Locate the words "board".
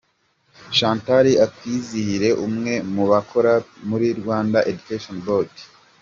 5.25-5.53